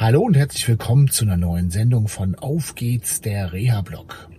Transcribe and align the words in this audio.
Hallo 0.00 0.22
und 0.22 0.34
herzlich 0.34 0.66
willkommen 0.66 1.10
zu 1.10 1.26
einer 1.26 1.36
neuen 1.36 1.70
Sendung 1.70 2.08
von 2.08 2.34
Auf 2.34 2.74
geht's, 2.74 3.20
der 3.20 3.52
Reha-Blog. 3.52 4.30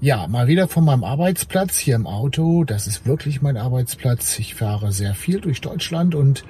Ja, 0.00 0.26
mal 0.26 0.48
wieder 0.48 0.66
von 0.66 0.84
meinem 0.84 1.04
Arbeitsplatz 1.04 1.78
hier 1.78 1.94
im 1.94 2.08
Auto. 2.08 2.64
Das 2.64 2.88
ist 2.88 3.06
wirklich 3.06 3.40
mein 3.40 3.56
Arbeitsplatz. 3.56 4.36
Ich 4.40 4.56
fahre 4.56 4.90
sehr 4.90 5.14
viel 5.14 5.40
durch 5.40 5.60
Deutschland 5.60 6.16
und 6.16 6.42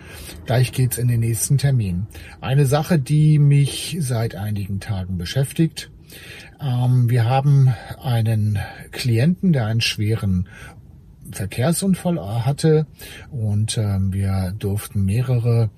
gleich 0.46 0.73
geht's 0.73 0.96
in 0.96 1.06
den 1.06 1.20
nächsten 1.20 1.59
Termin. 1.59 2.06
Eine 2.41 2.65
Sache, 2.65 2.98
die 2.98 3.38
mich 3.38 3.98
seit 4.01 4.37
einigen 4.37 4.80
Tagen 4.80 5.18
beschäftigt. 5.18 5.90
Ähm, 6.62 7.10
wir 7.10 7.27
haben 7.27 7.74
einen 8.02 8.59
Klienten, 8.90 9.52
der 9.52 9.66
einen 9.66 9.82
schweren 9.82 10.48
Verkehrsunfall 11.33 12.19
hatte 12.45 12.87
und 13.30 13.79
ähm, 13.79 14.12
wir 14.12 14.55
durften 14.59 15.05
mehrere 15.05 15.71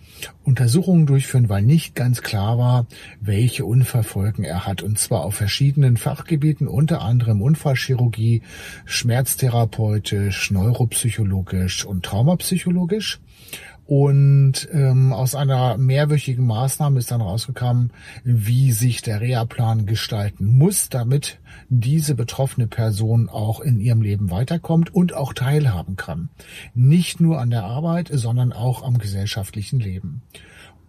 Untersuchungen 0.45 1.07
durchführen, 1.07 1.49
weil 1.49 1.63
nicht 1.63 1.95
ganz 1.95 2.23
klar 2.23 2.59
war, 2.59 2.87
welche 3.21 3.65
Unfallfolgen 3.65 4.45
er 4.45 4.67
hat 4.67 4.83
und 4.83 4.99
zwar 4.99 5.25
auf 5.25 5.35
verschiedenen 5.35 5.97
Fachgebieten, 5.97 6.69
unter 6.69 7.03
anderem 7.03 7.43
Unfallchirurgie, 7.43 8.43
Schmerztherapeutisch, 8.85 10.51
neuropsychologisch 10.51 11.85
und 11.85 12.05
Traumapsychologisch. 12.05 13.21
Und 13.87 14.69
ähm, 14.73 15.13
aus 15.13 15.35
einer 15.35 15.77
mehrwöchigen 15.77 16.47
Maßnahme 16.47 16.99
ist 16.99 17.11
dann 17.11 17.21
rausgekommen, 17.21 17.93
wie 18.25 18.73
sich 18.73 19.03
der 19.03 19.21
Reha-Plan 19.21 19.87
gestalten 19.87 20.47
muss, 20.47 20.89
damit 20.89 21.41
diese 21.69 22.15
betroffene 22.15 22.69
Person 22.69 23.29
auch 23.29 23.61
in 23.61 23.81
ihrem 23.81 24.01
Leben 24.01 24.31
weiterkommt 24.31 24.95
und 24.95 25.15
auch 25.15 25.33
teilhaben 25.33 25.97
kann. 25.97 26.31
Nicht 26.75 27.21
nur 27.21 27.41
an 27.41 27.51
der 27.51 27.65
Arbeit, 27.65 28.09
sondern 28.13 28.53
auch 28.53 28.83
am 28.83 28.99
gesellschaftlichen 28.99 29.81
Leben. 29.81 30.23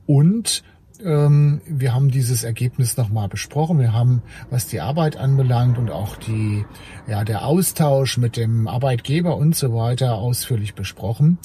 Und 0.06 0.64
ähm, 1.04 1.62
wir 1.66 1.94
haben 1.94 2.10
dieses 2.10 2.44
Ergebnis 2.44 2.98
nochmal 2.98 3.28
besprochen. 3.28 3.80
Wir 3.80 3.94
haben, 3.94 4.22
was 4.50 4.68
die 4.68 4.82
Arbeit 4.82 5.18
anbelangt 5.18 5.78
und 5.78 5.92
auch 5.92 6.16
die, 6.16 6.66
ja, 7.08 7.24
der 7.24 7.46
Austausch 7.46 8.18
mit 8.18 8.38
dem 8.38 8.68
Arbeitgeber 8.68 9.38
und 9.38 9.56
so 9.56 9.74
weiter 9.76 10.16
ausführlich 10.16 10.76
besprochen. 10.76 11.38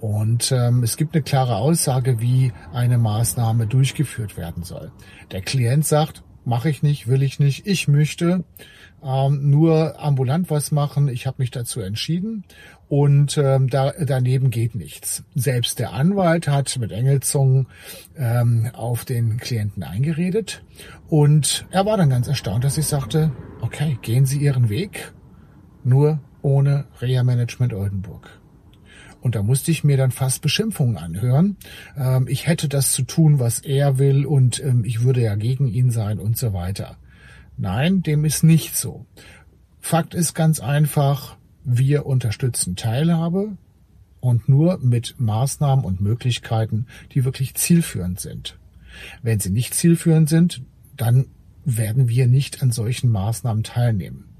Und 0.00 0.52
ähm, 0.52 0.82
es 0.82 0.96
gibt 0.96 1.14
eine 1.14 1.22
klare 1.22 1.56
Aussage, 1.56 2.20
wie 2.20 2.52
eine 2.72 2.98
Maßnahme 2.98 3.66
durchgeführt 3.66 4.36
werden 4.36 4.62
soll. 4.62 4.92
Der 5.32 5.40
Klient 5.40 5.86
sagt, 5.86 6.22
mache 6.44 6.70
ich 6.70 6.82
nicht, 6.82 7.08
will 7.08 7.22
ich 7.22 7.38
nicht, 7.38 7.66
ich 7.66 7.88
möchte 7.88 8.44
ähm, 9.02 9.50
nur 9.50 10.00
ambulant 10.00 10.50
was 10.50 10.70
machen. 10.70 11.08
Ich 11.08 11.26
habe 11.26 11.36
mich 11.38 11.50
dazu 11.50 11.80
entschieden 11.80 12.44
und 12.88 13.36
ähm, 13.38 13.68
da, 13.68 13.92
daneben 13.98 14.50
geht 14.50 14.74
nichts. 14.74 15.24
Selbst 15.34 15.78
der 15.78 15.92
Anwalt 15.92 16.48
hat 16.48 16.76
mit 16.78 16.92
Engelzungen 16.92 17.66
ähm, 18.16 18.70
auf 18.72 19.04
den 19.04 19.38
Klienten 19.38 19.82
eingeredet 19.82 20.62
und 21.08 21.66
er 21.70 21.86
war 21.86 21.96
dann 21.96 22.10
ganz 22.10 22.28
erstaunt, 22.28 22.64
dass 22.64 22.78
ich 22.78 22.86
sagte, 22.86 23.30
okay, 23.60 23.98
gehen 24.02 24.26
Sie 24.26 24.38
Ihren 24.38 24.68
Weg, 24.68 25.12
nur 25.82 26.20
ohne 26.42 26.86
Reha-Management 27.00 27.72
Oldenburg. 27.72 28.40
Und 29.24 29.36
da 29.36 29.42
musste 29.42 29.70
ich 29.70 29.84
mir 29.84 29.96
dann 29.96 30.10
fast 30.10 30.42
Beschimpfungen 30.42 30.98
anhören. 30.98 31.56
Ähm, 31.96 32.28
ich 32.28 32.46
hätte 32.46 32.68
das 32.68 32.92
zu 32.92 33.04
tun, 33.04 33.38
was 33.38 33.58
er 33.58 33.98
will 33.98 34.26
und 34.26 34.62
ähm, 34.62 34.84
ich 34.84 35.02
würde 35.02 35.22
ja 35.22 35.34
gegen 35.34 35.66
ihn 35.66 35.90
sein 35.90 36.18
und 36.18 36.36
so 36.36 36.52
weiter. 36.52 36.98
Nein, 37.56 38.02
dem 38.02 38.26
ist 38.26 38.44
nicht 38.44 38.76
so. 38.76 39.06
Fakt 39.80 40.12
ist 40.12 40.34
ganz 40.34 40.60
einfach, 40.60 41.38
wir 41.64 42.04
unterstützen 42.04 42.76
Teilhabe 42.76 43.56
und 44.20 44.46
nur 44.46 44.76
mit 44.82 45.14
Maßnahmen 45.18 45.86
und 45.86 46.02
Möglichkeiten, 46.02 46.84
die 47.12 47.24
wirklich 47.24 47.54
zielführend 47.54 48.20
sind. 48.20 48.58
Wenn 49.22 49.40
sie 49.40 49.50
nicht 49.50 49.72
zielführend 49.72 50.28
sind, 50.28 50.60
dann 50.98 51.28
werden 51.64 52.10
wir 52.10 52.26
nicht 52.26 52.62
an 52.62 52.72
solchen 52.72 53.08
Maßnahmen 53.08 53.64
teilnehmen. 53.64 54.33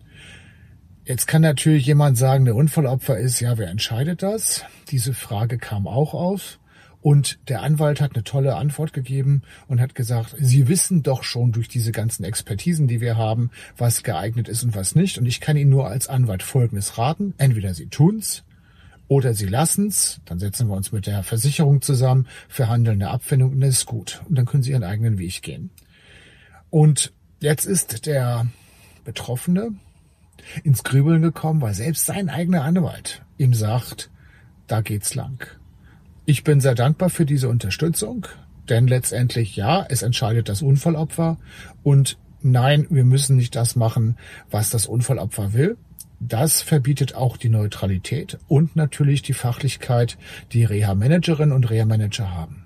Jetzt 1.07 1.27
kann 1.27 1.43
natürlich 1.43 1.85
jemand 1.85 2.17
sagen, 2.17 2.47
der 2.47 2.57
Unfallopfer 2.57 3.19
ist, 3.19 3.39
ja, 3.41 3.59
wer 3.59 3.69
entscheidet 3.69 4.23
das? 4.23 4.65
Diese 4.89 5.13
Frage 5.13 5.59
kam 5.59 5.87
auch 5.87 6.15
auf. 6.15 6.59
Und 7.03 7.39
der 7.51 7.61
Anwalt 7.61 8.01
hat 8.01 8.15
eine 8.15 8.25
tolle 8.25 8.57
Antwort 8.57 8.95
gegeben 8.95 9.43
und 9.69 9.79
hat 9.83 9.95
gesagt, 9.95 10.35
Sie 10.39 10.67
wissen 10.69 11.03
doch 11.03 11.23
schon 11.23 11.53
durch 11.53 11.69
diese 11.69 11.93
ganzen 11.93 12.25
Expertisen, 12.25 12.89
die 12.89 13.03
wir 13.03 13.19
haben, 13.19 13.51
was 13.77 14.03
geeignet 14.03 14.49
ist 14.49 14.65
und 14.65 14.75
was 14.75 14.95
nicht. 14.95 15.19
Und 15.19 15.27
ich 15.27 15.43
kann 15.43 15.59
Ihnen 15.59 15.69
nur 15.69 15.89
als 15.89 16.09
Anwalt 16.09 16.43
Folgendes 16.43 16.97
raten. 16.97 17.35
Entweder 17.37 17.75
Sie 17.75 17.89
tun's 17.89 18.45
oder 19.07 19.35
Sie 19.35 19.45
lassen's. 19.45 20.23
Dann 20.25 20.39
setzen 20.39 20.69
wir 20.69 20.75
uns 20.75 20.91
mit 20.93 21.07
der 21.07 21.23
Versicherung 21.23 21.83
zusammen, 21.83 22.27
verhandeln 22.49 23.03
eine 23.03 23.11
Abfindung 23.11 23.53
und 23.53 23.61
das 23.61 23.81
ist 23.81 23.87
gut. 23.87 24.23
Und 24.27 24.39
dann 24.39 24.47
können 24.47 24.63
Sie 24.63 24.71
Ihren 24.71 24.85
eigenen 24.85 25.19
Weg 25.19 25.43
gehen. 25.43 25.69
Und 26.71 27.13
jetzt 27.41 27.67
ist 27.67 28.07
der 28.07 28.47
Betroffene 29.05 29.75
ins 30.63 30.85
Grübeln 30.85 31.23
gekommen, 31.23 31.61
weil 31.61 31.75
selbst 31.75 32.07
sein 32.07 32.29
eigener 32.29 32.63
Anwalt 32.63 33.23
ihm 33.39 33.55
sagt, 33.55 34.11
da 34.67 34.81
geht's 34.81 35.15
lang. 35.15 35.47
Ich 36.27 36.45
bin 36.45 36.61
sehr 36.61 36.75
dankbar 36.75 37.11
für 37.11 37.27
diese 37.27 37.49
Unterstützung, 37.49 38.27
denn 38.69 38.87
letztendlich 38.87 39.57
ja, 39.57 39.85
es 39.89 40.03
entscheidet 40.03 40.49
das 40.49 40.63
Unfallopfer 40.63 41.39
und 41.83 42.19
nein, 42.41 42.87
wir 42.91 43.05
müssen 43.05 43.37
nicht 43.37 43.57
das 43.57 43.77
machen, 43.77 44.17
was 44.51 44.71
das 44.71 44.87
Unfallopfer 44.87 45.53
will. 45.53 45.77
Das 46.21 46.63
verbietet 46.63 47.15
auch 47.15 47.37
die 47.37 47.51
Neutralität 47.51 48.39
und 48.49 48.77
natürlich 48.77 49.21
die 49.21 49.35
Fachlichkeit, 49.35 50.17
die 50.53 50.65
Reha-Managerin 50.65 51.53
und 51.53 51.69
Reha-Manager 51.69 52.31
haben. 52.31 52.65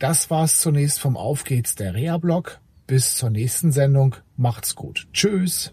Das 0.00 0.30
war's 0.30 0.60
zunächst 0.60 0.98
vom 0.98 1.16
Auf 1.16 1.44
geht's 1.44 1.74
der 1.74 1.94
Reha-Blog. 1.94 2.58
Bis 2.86 3.16
zur 3.16 3.30
nächsten 3.30 3.70
Sendung. 3.70 4.16
Macht's 4.36 4.74
gut. 4.74 5.06
Tschüss. 5.12 5.72